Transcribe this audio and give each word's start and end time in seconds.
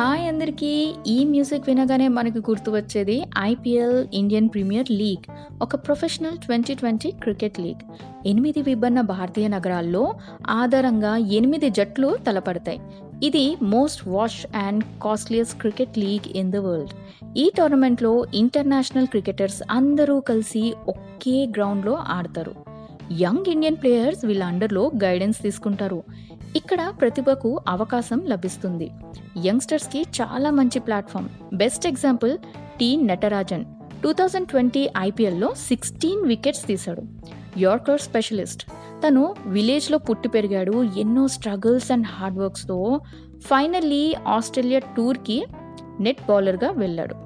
Hi 0.00 0.28
అందరికీ! 0.28 0.70
ఈ 1.06 1.24
music 1.24 1.66
వినగానే 1.66 2.08
మనకు 2.08 2.38
గుర్తు 2.38 2.70
వచ్చేది 2.70 3.16
ఐపీఎల్ 3.38 4.06
ఇండియన్ 4.12 4.48
ప్రీమియర్ 4.48 4.90
లీగ్. 4.90 5.24
ఒక 5.62 5.76
ప్రొఫెషనల్ 5.76 6.38
2020 6.38 7.10
క్రికెట్ 7.20 7.60
లీగ్. 7.60 7.82
ఎనిమిది 8.26 8.62
విభిన్న 8.62 9.00
భారతీయ 9.00 9.48
నగరాల్లో 9.48 10.14
ఆధారంగా 10.50 11.16
ఎనిమిది 11.16 11.70
జట్లు 11.70 12.16
తలపడతాయి. 12.26 12.80
ఇది 13.22 13.56
most 13.62 14.08
watched 14.08 14.46
and 14.56 14.84
costliest 15.02 15.60
cricket 15.60 15.98
league 15.98 16.28
in 16.36 16.52
the 16.52 16.56
world. 16.56 16.94
ఈ 17.36 17.50
టోర్నమెంట్‌లో 17.56 18.24
ఇంటర్నేషనల్ 18.34 19.06
క్రికెటర్స్ 19.06 19.62
అందరూ 19.70 20.20
కలిసి 20.20 20.74
ఒకే 20.86 21.46
గ్రౌండ్‌లో 21.56 21.94
ఆడతారు. 22.08 22.54
యంగ్ 23.20 23.48
ఇండియన్ 23.48 23.76
ప్లేయర్స్ 23.76 24.24
వీళ్ళ 24.24 24.42
అండర్‌లో 24.44 24.90
గైడెన్స్ 25.04 25.42
తీసుకుంటారు. 25.42 26.00
ఇక్కడ 26.56 26.92
ప్రతిభకు 27.00 27.60
అవకాశం 27.68 28.20
లభిస్తుంది. 28.26 28.88
యంగ్‌స్టర్స్‌కి 29.44 30.06
చాలా 30.18 30.50
మంచి 30.50 30.78
platform. 30.78 31.28
Best 31.54 31.86
example 31.86 32.32
T 32.78 32.96
Natarajan. 33.02 33.64
2020 34.04 34.88
ఐపీఎల్‌లో 34.98 35.54
16 35.64 36.24
వికెట్స్ 36.24 36.66
తీశాడు. 36.66 37.02
Yorker 37.56 38.00
specialist. 38.00 38.62
తను 39.02 39.22
విలేజ్‌లో 39.46 39.98
పుట్టి 39.98 40.28
పెరిగాడు. 40.28 40.84
ఎన్నో 40.96 41.28
స్ట్రగుల్స్ 41.28 41.90
అండ్ 41.92 42.06
హార్డ్ 42.06 42.38
వర్క్స్‌తో 42.38 42.78
ఫైనల్లీ 43.44 44.04
ఆస్ట్రేలియా 44.28 44.80
టూర్‌కి 44.96 45.38
నెట్ 46.00 46.22
బౌలర్‌గా 46.28 46.70
వెళ్ళాడు. 46.72 47.16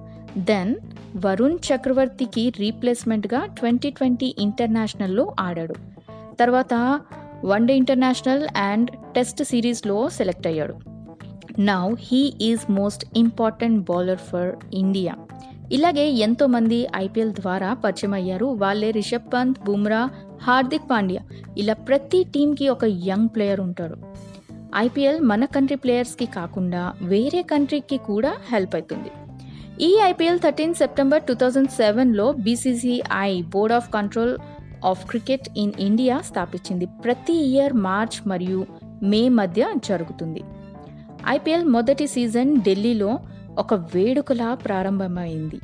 దెన్ 0.44 0.72
వరుణ్ 1.16 1.58
చక్రవర్తికి 1.66 2.50
రీప్లేస్‌మెంట్‌గా 2.58 3.40
2020 3.58 4.28
ఇంటర్నేషనల్‌లో 4.38 5.34
ఆడాడు. 5.40 5.74
తర్వాత 6.36 6.74
one day 7.44 7.76
international 7.76 8.44
and 8.64 8.90
test 9.16 9.44
సిరీస్‌లో 9.44 10.08
సెలెక్ట్ 10.08 10.46
అయ్యాడు. 10.46 10.74
Now 11.58 11.94
he 11.98 12.32
is 12.40 12.72
most 12.72 13.04
important 13.16 13.90
bowler 13.90 14.18
for 14.18 14.56
India. 14.74 15.14
ఇలాగే 15.72 16.08
ఎంతోమంది 16.10 16.86
ఐపీఎల్ 16.96 17.32
ద్వారా 17.32 17.74
పరిచయం 17.74 18.14
అయ్యారు. 18.14 18.46
వాళ్ళే 18.46 18.90
రిషబ్ 18.90 19.34
పంత్, 19.34 19.64
బుమ్రా, 19.64 20.10
హార్దిక్ 20.42 20.90
పాండ్యా 20.90 21.20
ఇలా 21.58 21.74
ప్రతి 21.74 22.24
టీంకి 22.24 22.68
ఒక 22.68 22.84
యంగ్ 22.84 23.28
ప్లేయర్ 23.28 23.60
ఉంటాడు. 23.60 23.96
ఐపీఎల్ 24.76 25.20
మన 25.20 25.44
కంట్రీ 25.44 25.76
ప్లేయర్స్‌కి 25.76 26.26
కాకుండా 26.26 26.92
వేరే 27.02 27.42
కంట్రీకి 27.42 27.96
కూడా 27.96 28.36
హెల్ప్ 28.52 28.74
అవుతుంది. 28.74 29.10
ఈ 29.84 29.98
IPL 30.04 30.38
13 30.38 30.74
September 30.74 31.22
2007లో 31.30 32.32
BCCI 32.32 33.42
board 33.42 33.74
of 33.74 33.92
control 33.92 34.38
of 34.84 35.06
cricket 35.06 35.48
in 35.56 35.72
India 35.78 36.20
స్థాపించింది. 36.20 36.86
ప్రతి 37.04 37.32
ఇయర్ 37.32 37.72
మార్చ్ 37.72 38.28
మరియు 38.28 38.66
మే 39.02 39.28
మధ్య 39.28 39.72
జరుగుతుంది. 39.84 40.42
ఐపీఎల్ 41.28 41.64
మొదటి 41.64 42.06
సీజన్ 42.06 42.56
ఢిల్లీలో 42.60 43.18
ఒక 43.58 43.74
వేడుకలా 43.74 44.54
ప్రారంభమైంది. 44.54 45.60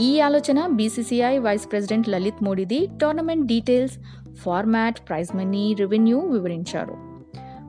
ఈ 0.00 0.20
ఆలోచన 0.20 0.66
BCCI 0.66 1.38
vice 1.38 1.70
president 1.70 2.08
Lalit 2.08 2.44
మోడీది. 2.44 2.86
Tournament 2.86 3.46
details, 3.46 3.98
format, 4.34 5.00
prize 5.08 5.36
money, 5.36 5.74
revenue 5.74 6.18
వివరించారు. 6.18 7.10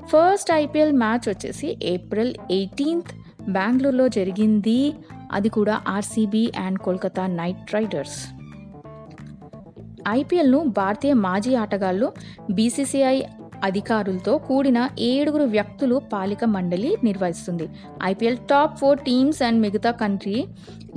ఫస్ట్ 0.06 0.52
ఐపీఎల్ 0.52 0.94
మ్యాచ్ 0.94 1.30
వచ్చేసి 1.30 1.78
ఏప్రిల్ 1.84 2.36
18థ్ 2.52 3.16
బెంగళూరులో 3.50 4.08
జరిగింది. 4.08 4.94
అది 5.32 5.50
కూడా 5.50 5.82
RCB 5.88 6.52
and 6.58 6.80
Kolkata 6.80 7.28
Knight 7.28 7.74
Riders. 7.74 8.34
ఐపీఎల్‌ను 10.10 10.64
భారతీయ 10.64 11.14
మాజీ 11.14 11.56
ఆటగాళ్ళు, 11.56 12.14
బీసీసీఐ 12.52 13.22
అధికారులతో 13.64 14.38
కూడిన 14.38 14.90
ఏడుగురు 15.00 15.44
వ్యక్తులు 15.44 16.02
పాలిక 16.14 16.46
మండలి 16.46 16.98
నిర్వహిస్తుంది. 17.04 17.70
IPL 18.04 18.38
top 18.38 18.78
four 18.78 19.00
teams 19.00 19.42
and 19.42 19.62
మిగతా 19.62 19.92
కంట్రీ 19.92 20.48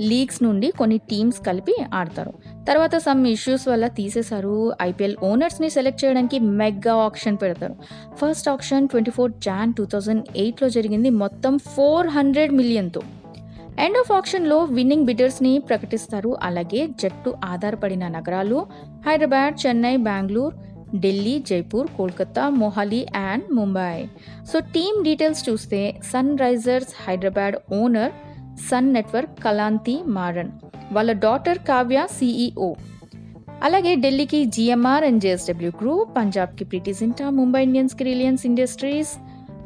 లీగ్స్ 0.01 0.43
నుండి 0.43 0.71
కొన్ని 0.71 0.97
టీమ్స్ 0.97 1.39
కలిపి 1.39 1.75
ఆడతారు. 1.93 2.33
తర్వాత 2.67 2.95
సమ్ 2.97 3.27
ఇష్యూస్ 3.27 3.67
వల్ల 3.67 3.87
తీసేశారు. 3.87 4.73
ఐపీఎల్ 4.81 5.17
ఓనర్స్‌ని 5.23 5.69
సెలెక్ట్ 5.69 6.05
చేయడానికి 6.05 6.39
మెగా 6.39 6.95
ఆక్షన్ 6.95 7.37
పెడతారు. 7.41 7.75
ఫస్ట్ 8.15 8.49
ఆక్షన్ 8.49 8.87
24 8.87 9.33
జాన్ 9.43 9.73
2008లో 9.73 10.69
జరిగింది. 10.69 11.09
మొత్తం 11.09 11.59
400 11.77 12.51
మిలియన్‌తో. 12.51 13.03
ఎండ్ 13.79 13.97
ఆఫ్ 13.97 14.11
ఆక్షన్‌లో 14.11 14.63
విన్నింగ్ 14.63 15.05
బిడ్డర్స్‌ని 15.05 15.59
ప్రకటిస్తారు. 15.59 16.37
అలాగే 16.43 16.87
జట్టు 16.87 17.33
ఆధారపడిన 17.45 18.07
నగరాలు 18.07 18.59
Hyderabad, 19.07 19.67
Chennai, 19.67 19.97
Bengaluru, 19.97 20.74
Delhi, 20.95 21.39
Jaipur, 21.39 21.87
Kolkata, 21.97 22.49
Mohali 22.49 23.05
and 23.15 23.51
Mumbai. 23.51 24.05
So 24.51 24.59
team 24.59 25.03
details 25.03 25.49
చూస్తే 25.49 25.99
Sunrisers 26.37 26.87
Hyderabad 27.07 27.73
owner 27.73 28.11
Sun 28.69 28.93
Network 28.93 29.43
Kalanithi 29.43 30.03
Maran. 30.07 30.49
వాళ్ళ 30.91 31.11
డాటర్ 31.11 31.57
కావ్య 31.57 32.07
సీఈఓ. 32.11 32.73
అలాగే 33.63 33.95
ఢిల్లీకి 33.95 34.45
జీఎంఆర్ 34.45 35.03
అండ్ 35.03 35.21
జేఎస్డబ్ల్యూ 35.21 35.71
గ్రూప్, 35.81 36.15
పంజాబ్‌కి 36.17 36.65
ప్రీతి 36.65 36.93
జింటా, 36.93 37.29
ముంబై 37.29 37.63
ఇండియన్స్‌కి 37.63 38.03
Reliance 38.03 38.45
industries, 38.45 39.17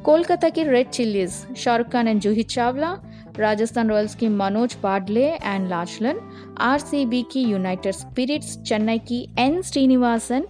కోల్కతాకి 0.05 0.63
Red 0.63 1.01
chillies, 1.01 1.45
Shahrukh 1.55 1.89
Khan 1.89 2.07
and 2.07 2.21
Juhi 2.21 2.45
Chawla, 2.59 2.97
Rajasthan 3.37 3.89
రాయల్స్‌కి 3.89 4.27
Manoj 4.27 4.83
Badale 4.83 5.39
and 5.45 5.69
Lachlan, 5.69 6.19
ఆర్సీబీకి 6.61 7.39
United 7.39 7.95
Spirits, 7.95 8.73
చెన్నైకి 8.73 9.27
N 9.39 9.63
Srinivasan, 9.63 10.43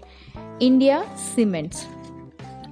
India 0.62 1.04
cements. 1.36 1.84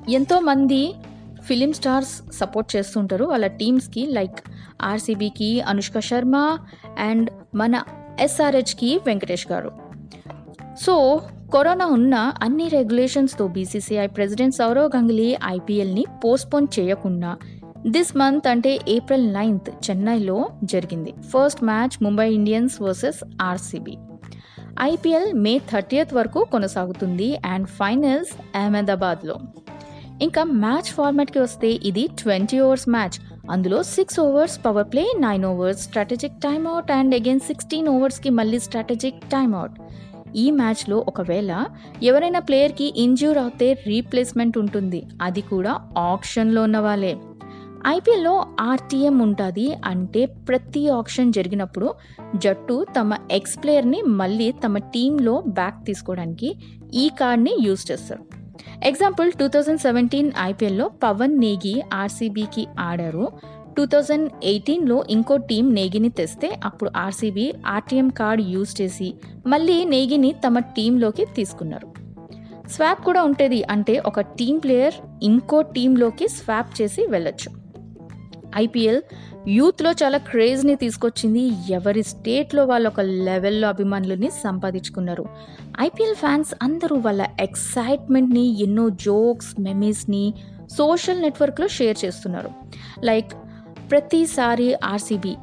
ఎంతోమంది 0.10 0.96
film 1.42 1.74
stars 1.74 2.22
support 2.34 2.76
చేస్తుంటారు 2.76 3.26
వాళ్ళ 3.26 3.48
టీమ్స్‌కి 3.48 4.06
లైక్ 4.06 4.40
ఆర్సీబీకి 4.82 5.62
అనుష్క 5.62 6.00
శర్మ 6.00 6.58
అండ్ 7.00 7.30
మన 7.56 7.84
ఎస్ఆర్హెచ్‌కి 8.20 9.00
వెంకటేష్ 9.06 9.48
గారు. 9.52 9.72
సో 10.86 11.22
కరోనా 11.54 11.86
ఉన్న 11.86 12.34
అన్ని 12.42 12.68
రెగ్యులేషన్స్‌తో 12.68 13.48
బీసీసీఐ 13.48 14.08
ప్రెసిడెంట్ 14.08 14.56
సౌరవ్ 14.56 14.92
గంగులీ 14.96 15.38
ఐపీఎల్‌ని 15.46 16.06
పోస్ట్‌పోన్ 16.26 16.68
చేయకుండా 16.80 17.38
దిస్ 17.88 18.18
మంత్ 18.18 18.48
అంటే 18.48 18.80
ఏప్రిల్ 18.88 19.34
నైన్త్ 19.34 19.90
చెన్నైలో 19.90 20.50
జరిగింది. 20.64 21.12
First 21.12 21.64
match 21.64 22.04
Mumbai 22.04 22.34
Indians 22.34 22.82
versus 22.82 23.24
RCB. 23.42 23.98
IPL 24.82 25.34
May 25.34 25.60
30థ్ 25.72 26.14
వరకు 26.14 26.48
కొనసాగుతుంది 26.52 27.38
అండ్ 27.46 27.68
ఫైనల్స్ 27.68 28.34
అహ్మదాబాద్‌లో. 28.56 29.36
ఇంకా 30.22 30.44
మ్యాచ్ 30.44 30.92
ఫార్మాట్‌కి 30.92 31.40
వస్తే 31.40 31.70
ఇది 31.84 32.10
20 32.22 32.60
ఓవర్స్ 32.62 32.90
మ్యాచ్. 32.90 33.18
అందులో 33.50 33.84
six 33.84 34.20
overs 34.20 34.66
power 34.66 34.92
play, 34.92 35.14
nine 35.18 35.46
overs 35.46 35.84
strategic 35.84 36.42
timeout 36.42 36.92
and 36.92 37.16
again 37.16 37.40
16 37.40 37.88
ఓవర్స్‌కి 37.88 38.30
మళ్ళీ 38.30 38.60
స్ట్రాటజిక్ 38.60 39.22
టైమ్అవుట్ 39.30 39.78
ఈ 40.36 40.52
మ్యాచ్‌లో 40.52 41.06
ఒకవేళ 41.08 41.52
ఎవరైనా 42.04 42.40
ప్లేయర్‌కి 42.40 42.94
ఇంజ్యూర్ 42.96 43.38
అవుతే 43.38 43.74
రీప్లేస్‌మెంట్ 43.88 44.58
ఉంటుంది. 44.58 45.08
అది 45.22 45.42
కూడా 45.42 45.80
ఆక్షన్‌లో 45.98 46.64
ఉన్న 46.64 46.78
వాళ్ళే. 46.80 47.18
ఐపీఎల్‌లో 47.88 48.34
ఆర్టీఎం 48.60 49.20
ఉంటుంది 49.20 49.74
అంటే 49.86 50.26
ప్రతి 50.48 50.90
ఆప్షన్ 50.90 51.34
జరిగినప్పుడు 51.34 51.88
జట్టు 52.36 52.86
తమ 52.98 53.18
ఎక్స్ 53.32 53.64
ప్లేయర్‌ని 53.64 54.02
మళ్ళీ 54.02 54.52
తమ 54.52 54.78
టీంలో 54.78 55.44
బ్యాక్ 55.50 55.86
తీసుకోవడానికి 55.86 56.50
ఈ 56.94 57.10
కార్డ్‌ని 57.10 57.54
యూజ్ 57.60 57.92
చేస్తారు. 57.92 58.24
ఎగ్జాంపుల్ 58.84 59.32
2017 59.40 60.32
ఐపీఎల్‌లో 60.40 60.92
పవన్ 61.04 61.40
నేగి 61.40 61.84
ఆర్సీబీకి 61.94 62.68
ఆడారు. 62.80 63.28
2018లో 63.78 65.04
ఇంకో 65.10 65.38
టీం 65.38 65.74
నేగిని 65.74 66.10
తెస్తే 66.10 66.60
అప్పుడు 66.64 66.92
ఆర్సీబీ 66.96 67.54
ఆర్టీఎం 67.68 68.10
కార్డ్ 68.10 68.42
యూజ్ 68.50 68.82
చేసి 68.82 69.10
మళ్ళీ 69.48 69.86
నేగిని 69.86 70.34
తమ 70.46 70.60
టీంలోకి 70.60 71.26
తీసుకున్నారు. 71.36 71.90
స్వాప్ 72.70 73.06
కూడా 73.06 73.24
ఉంటుంది 73.24 73.64
అంటే 73.70 74.00
ఒక 74.00 74.20
టీం 74.20 74.58
ప్లేయర్ 74.58 74.94
ఇంకో 75.24 75.62
టీంలోకి 75.62 76.28
స్వాప్ 76.30 76.82
చేసి 76.82 77.06
వెళ్ళొచ్చు. 77.06 77.50
ఐపీఎల్ 78.56 79.02
యూత్‌లో 79.48 79.92
చాలా 79.92 80.18
క్రేజ్‌ని 80.18 80.76
తీసుకొచ్చింది. 80.76 81.52
ఎవరి 81.70 82.04
స్టేట్‌లో 82.04 82.66
వాళ్ళు 82.66 82.88
ఒక 82.90 83.00
లెవెల్‌లో 83.02 83.68
అభిమానులని 83.68 84.30
సంపాదించుకున్నారు. 84.44 85.26
ఐపీఎల్ 85.82 86.16
ఫ్యాన్స్ 86.16 86.54
అందరూ 86.62 86.96
వాళ్ళ 86.96 87.26
ఎక్సైట్‌మెంట్‌ని 87.40 88.64
ఎన్నో 88.64 88.90
జోక్స్, 88.90 89.62
మెమీస్‌ని 89.62 90.34
సోషల్ 90.78 91.22
నెట్వర్క్‌లో 91.22 91.68
షేర్ 91.68 91.98
చేస్తున్నారు. 92.06 92.50
లైక్ 93.04 93.34
ప్రతిసారి 93.92 94.74
ఆర్సీబీ 94.74 95.36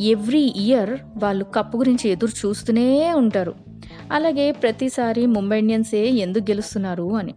ఎవ్రీ 0.00 0.52
ఇయర్ 0.56 0.90
వాళ్ళు 1.16 1.44
కప్పు 1.44 1.78
గురించి 1.78 2.10
ఎదురు 2.10 2.46
చూస్తూనే 2.46 3.12
ఉంటారు. 3.12 3.54
అలాగే 4.12 4.52
ప్రతిసారి 4.52 5.26
ముంబై 5.26 5.58
ఇండియన్సే 5.58 6.06
ఎందుకు 6.08 6.50
గెలుస్తున్నారు 6.50 7.16
అని. 7.16 7.34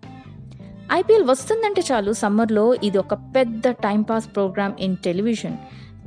ఐపీఎల్ 0.94 1.24
వస్తుందంటే 1.24 1.82
చాలు 1.92 2.14
సమ్మర్‌లో 2.14 2.74
ఇది 2.84 2.98
ఒక 2.98 3.14
పెద్ద 3.14 3.70
timepass 3.70 4.28
program 4.36 4.74
in 4.80 4.96
television. 4.96 5.58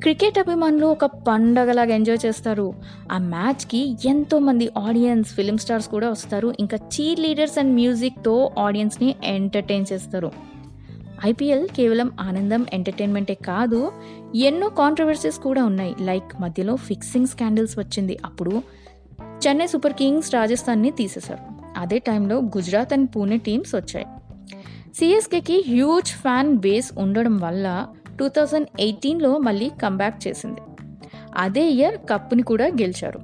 Cricket 0.00 0.38
అభిమానులు 0.38 0.86
ఒక 0.86 1.04
పండగలాగా 1.04 1.94
ఎంజాయ్ 1.94 2.18
చేస్తారు. 2.24 2.74
ఆ 3.12 3.18
మ్యాచ్‌కి 3.18 3.96
ఎంతోమంది 4.04 4.70
ఆడియన్స్, 4.78 5.34
ఫిలిం 5.34 5.58
స్టార్స్ 5.58 5.88
కూడా 5.88 6.10
వస్తారు. 6.10 6.54
ఇంకా 6.58 6.76
చీర్ 6.76 7.20
లీడర్స్ 7.20 7.58
అండ్ 7.58 7.74
మ్యూజిక్‌తో 7.74 8.50
ఆడియన్స్‌ని 8.58 9.14
ఎంటర్‌టైన్ 9.24 9.86
చేస్తారు. 9.92 10.30
ఐపీఎల్ 11.24 11.68
కేవలం 11.68 12.10
ఆనందం 12.20 12.66
ఎంటర్టైన్మెంటే 12.72 13.34
కాదు 13.34 13.80
ఎన్నో 14.34 14.68
కాంట్రవర్సీస్ 14.68 15.38
కూడా 15.38 15.64
ఉన్నాయి 15.64 15.94
లైక్ 16.00 16.40
మధ్యలో 16.40 16.76
ఫిక్సింగ్ 16.76 17.26
స్కాండల్స్ 17.26 17.78
వచ్చింది 17.78 18.18
అప్పుడు 18.24 18.54
చెన్నై 19.46 19.66
సూపర్ 19.66 19.92
కింగ్స్ 19.92 20.34
రాజస్థాన్ని 20.34 20.90
తీసేశారు 20.90 21.42
అదే 21.76 21.98
టైంలో 21.98 22.36
గుజరాత్ 22.56 22.92
అండ్ 22.92 23.08
పూణే 23.16 23.36
టీమ్స్ 23.36 23.74
వచ్చాయి 23.74 24.06
సిఎస్కేకి 24.94 25.64
హ్యూజ్ 25.68 26.08
ఫ్యాన్ 26.08 26.56
బేస్ 26.56 26.92
ఉండడం 26.98 27.38
వల్ల 27.38 27.86
టూ 28.18 28.28
థౌజండ్ 28.28 28.66
ఎయిటీన్లో 28.80 29.38
మళ్ళీ 29.38 29.70
కంబ్యాక్ 29.82 30.28
చేసింది. 30.28 30.60
అదే 31.36 31.70
ఇయర్ 31.70 31.96
కప్ని 31.96 32.42
కూడా 32.42 32.66
గెలిచారు. 32.66 33.20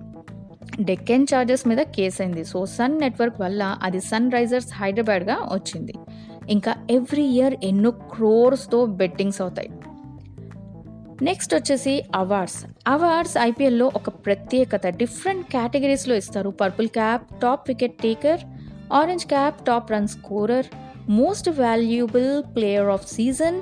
డెక్కన్ 0.81 1.27
చార్జెస్ 1.35 1.69
మీద 1.69 1.79
కేసు 1.79 2.23
అయింది. 2.23 2.45
సో 2.45 2.67
సన్ 2.67 2.99
నెట్వర్క్ 2.99 3.41
వల్ల 3.41 3.79
అది 3.83 4.01
సన్ 4.01 4.33
రైజర్స్ 4.33 4.73
హైదరాబాద్గా 4.75 5.35
వచ్చింది. 5.35 5.95
ఇంకా 6.49 6.75
ఎవ్రీ 6.91 7.23
ఇయర్ 7.23 7.55
ఎన్నో 7.65 7.91
క్రోర్స్తో 7.91 8.87
బెట్టింగ్స్ 8.87 9.41
అవుతాయి. 9.41 9.71
నెక్స్ట్ 11.23 11.55
వచ్చేసి 11.55 12.05
అవార్డ్స్ 12.15 12.65
అవార్డ్స్ 12.89 13.39
ఐపీఎల్లో 13.39 13.87
ఒక 13.87 14.09
ప్రత్యేకత. 14.09 14.87
డిఫరెంట్ 14.87 15.47
కేటగిరీస్లో 15.47 16.15
ఇస్తారు. 16.15 16.51
Purple 16.51 16.89
cap 16.89 17.41
top 17.41 17.71
wicket 17.71 17.99
taker 17.99 18.41
orange 18.93 19.27
cap 19.27 19.65
top 19.65 19.93
run 19.93 20.09
scorer 20.09 20.67
most 21.09 21.49
valuable 21.61 22.31
player 22.57 22.87
of 22.87 23.07
season 23.09 23.59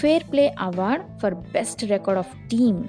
fair 0.00 0.24
play 0.32 0.44
award 0.60 1.04
for 1.22 1.34
best 1.34 1.84
record 1.84 2.18
of 2.18 2.34
team 2.50 2.80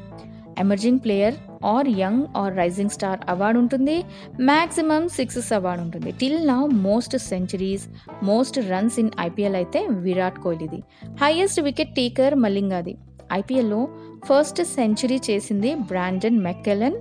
emerging 0.59 0.99
player 0.99 1.35
or 1.65 1.89
young 1.99 2.23
or 2.35 2.55
rising 2.55 2.89
star 2.89 3.19
award 3.29 3.59
ఉంటుంది. 3.59 4.03
Maximum 4.39 5.09
sixes 5.09 5.53
award 5.53 5.81
ఉంటుంది. 5.81 6.11
Till 6.11 6.47
now 6.47 6.57
most 6.65 7.17
centuries 7.17 7.85
most 8.23 8.59
runs 8.71 8.99
in 8.99 9.11
IPL 9.19 9.55
అయితే 9.55 9.87
విరాట్ 9.87 10.39
కోహ్లీది. 10.39 10.79
Highest 11.21 11.61
wicket 11.61 11.95
taker 11.95 12.35
మలింగాది 12.35 12.95
ఐపీఎల్లో 13.33 13.87
first 14.25 14.61
century 14.77 15.19
చేసింది 15.29 15.75
Brandon 15.75 16.39
మెక్కెలన్ 16.39 16.97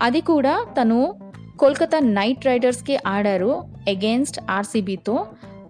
అది 0.00 0.20
కూడా 0.20 0.66
తను 0.80 1.14
కోల్కతా 1.58 1.98
నైట్ 1.98 2.46
రైడర్స్కి 2.46 2.98
ఆడారు 3.06 3.52
అగేన్స్ట్ 3.88 4.40
ఆర్సీబీతో 4.50 5.26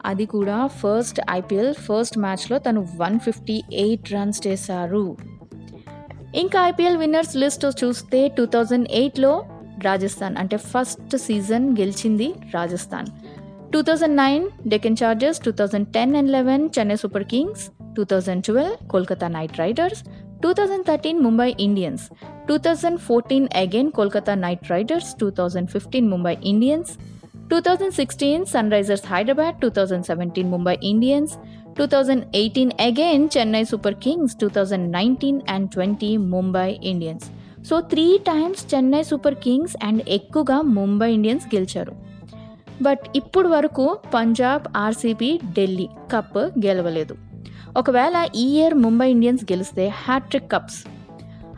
అది 0.06 0.26
కూడా 0.26 0.67
ఫస్ట్ 0.67 1.20
ఐపీఎల్ 1.31 1.75
ఫస్ట్ 1.75 2.19
మ్యాచ్లో 2.19 2.58
తను 2.58 2.88
వన్ 2.97 3.20
ఫిఫ్టీ 3.20 3.62
ఎయిట్ 3.73 4.12
రన్స్ 4.12 4.47
చేశారు. 4.47 5.17
ఇంకా 6.35 6.69
ఐపీఎల్ 6.69 6.97
విన్నర్స్ 6.97 7.37
లిస్ట్ 7.37 7.67
చూస్తే 7.85 8.29
టూ 8.29 8.47
థౌజండ్ 8.47 8.88
ఎయిట్లో 8.93 9.44
రాజస్థాన్ 9.85 10.37
అంటే 10.37 10.56
ఫస్ట్ 10.56 11.17
సీజన్ 11.17 11.76
గెలిచింది 11.81 12.35
Rajasthan. 12.55 13.06
Two 13.73 13.82
thousand 13.82 14.17
nine 14.17 14.50
Deccan 14.69 14.97
Chargers 15.03 15.41
two 15.41 15.50
thousand 15.50 15.88
ten 15.88 16.17
and 16.17 16.31
eleven 16.31 16.69
Chennai 16.79 16.97
Super 16.97 17.25
Kings 17.25 17.64
two 17.97 18.05
thousand 18.05 18.44
twelve 18.44 18.88
Kolkata 18.88 19.29
Knight 19.29 19.59
Riders 19.59 20.05
two 20.43 20.52
thousand 20.52 20.87
thirteen 20.87 21.20
Mumbai 21.20 21.55
Indians 21.61 22.02
two 22.49 22.56
thousand 22.56 23.00
fourteen 23.00 23.49
again 23.56 23.91
Kolkata 23.91 24.35
Knight 24.35 24.70
Riders 24.70 25.14
two 25.20 25.31
thousand 25.31 25.70
fifteen 25.70 26.09
Mumbai 26.09 26.37
Indians 26.44 26.93
two 27.51 27.61
thousand 27.61 27.95
sixteen 27.95 28.45
Sunrisers 28.71 29.07
Hyderabad 29.07 29.57
two 29.63 29.69
thousand 29.69 30.07
seventeen 30.07 30.51
Mumbai 30.51 30.79
Indians 30.83 31.35
two 31.79 31.85
thousand 31.87 32.25
eighteen 32.35 32.73
again 32.81 33.29
Chennai 33.35 33.65
Super 33.65 33.95
Kings 33.95 34.35
two 34.41 34.49
thousand 34.49 34.93
nineteen 34.93 35.41
and 35.49 35.71
twenty 35.71 36.17
Mumbai 36.17 36.81
Indians 36.83 37.27
so 37.69 37.81
three 37.81 38.19
times 38.19 38.75
Chennai 38.75 39.03
Super 39.03 39.35
Kings 39.35 39.77
and 39.85 40.03
ఎక్కువగా 40.09 40.63
Mumbai 40.63 41.13
Indians 41.13 41.47
గెలిచారు. 41.55 41.93
But 42.83 43.05
ఇప్పుడు 43.17 43.49
వరకు 43.49 43.99
Punjab 44.15 44.67
RCB 44.77 45.41
Delhi 45.53 45.89
cup 46.13 46.39
గెలవలేదు. 46.39 47.17
ఒకవేళ 47.77 48.17
ఈ 48.35 48.47
year 48.59 48.75
Mumbai 48.75 49.11
Indians 49.11 49.45
గెలిస్తే 49.53 49.87
hat trick 49.89 50.53
cups 50.53 50.81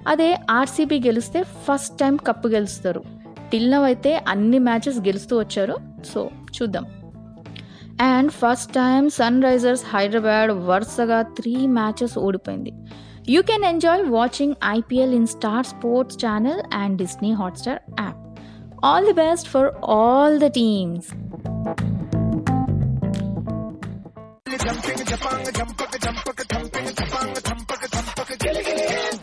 అదే 0.09 0.39
RCB 0.51 1.01
గెలిస్తే 1.01 1.43
ఫస్ట్ 1.43 1.99
టైం 1.99 2.17
కప్ 2.17 2.47
గెలుస్తారు. 2.47 3.03
టిల్నవ్ 3.51 3.85
అయితే 3.85 4.25
అన్ని 4.29 4.59
మ్యాచెస్ 4.59 4.99
గెలుస్తూ 4.99 5.39
వచ్చారు. 5.39 5.77
సో 6.15 6.31
చూద్దాం. 6.63 6.87
And 8.01 8.33
first 8.33 8.73
time 8.73 9.11
Sunrisers 9.43 9.83
Hyderabad 9.97 10.51
వరుసగా 10.51 11.23
త్రీ 11.23 11.67
మ్యాచెస్ 11.67 12.19
ఓడిపోయింది. 12.19 12.73
You 13.29 13.43
can 13.43 13.65
enjoy 13.65 14.11
watching 14.11 14.55
IPL 14.65 15.15
in 15.15 15.27
Star 15.27 15.67
Sports 15.67 16.27
channel 16.27 16.63
and 16.75 16.99
Disney 16.99 17.33
Hotstar 17.33 17.79
app. 18.01 18.41
All 18.85 19.07
the 19.07 19.13
best 19.13 19.49
for 19.49 19.91
all 19.91 20.41
the 20.41 20.47
teams. 20.47 21.15
Jumping 24.65 25.05
japang, 25.05 25.53
జంపక 25.59 25.97
జంపక 26.05 26.43
jumping 26.43 26.89
japang, 26.89 27.58